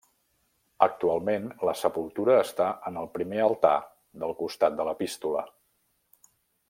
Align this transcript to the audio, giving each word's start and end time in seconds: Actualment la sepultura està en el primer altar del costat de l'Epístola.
Actualment 0.85 1.43
la 1.69 1.75
sepultura 1.81 2.37
està 2.45 2.69
en 2.91 2.97
el 3.03 3.11
primer 3.19 3.43
altar 3.51 3.75
del 4.25 4.35
costat 4.41 4.81
de 4.81 4.89
l'Epístola. 4.89 5.45